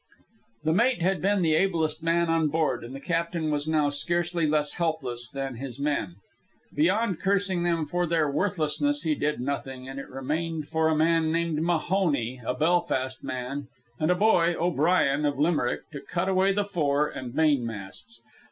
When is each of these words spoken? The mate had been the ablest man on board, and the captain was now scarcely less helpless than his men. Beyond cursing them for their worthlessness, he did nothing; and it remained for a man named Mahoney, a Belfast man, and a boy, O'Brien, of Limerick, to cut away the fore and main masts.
The 0.63 0.73
mate 0.73 1.03
had 1.03 1.21
been 1.21 1.43
the 1.43 1.53
ablest 1.53 2.01
man 2.01 2.27
on 2.27 2.47
board, 2.47 2.83
and 2.83 2.95
the 2.95 2.99
captain 2.99 3.51
was 3.51 3.67
now 3.67 3.89
scarcely 3.91 4.47
less 4.47 4.73
helpless 4.73 5.29
than 5.29 5.57
his 5.57 5.79
men. 5.79 6.15
Beyond 6.73 7.19
cursing 7.19 7.61
them 7.61 7.85
for 7.85 8.07
their 8.07 8.27
worthlessness, 8.27 9.03
he 9.03 9.13
did 9.13 9.39
nothing; 9.39 9.87
and 9.87 9.99
it 9.99 10.09
remained 10.09 10.67
for 10.67 10.87
a 10.87 10.95
man 10.97 11.31
named 11.31 11.61
Mahoney, 11.61 12.41
a 12.43 12.55
Belfast 12.55 13.23
man, 13.23 13.67
and 13.99 14.09
a 14.09 14.15
boy, 14.15 14.55
O'Brien, 14.57 15.23
of 15.23 15.37
Limerick, 15.37 15.81
to 15.91 16.01
cut 16.01 16.27
away 16.27 16.51
the 16.51 16.65
fore 16.65 17.07
and 17.07 17.35
main 17.35 17.63
masts. 17.63 18.23